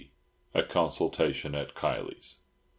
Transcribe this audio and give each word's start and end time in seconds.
A 0.55 0.63
CONSULTATION 0.63 1.53
AT 1.53 1.75
KILEY'S. 1.75 2.39